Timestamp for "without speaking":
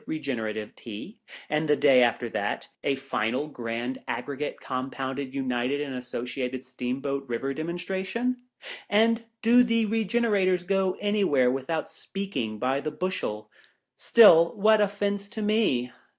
11.51-12.57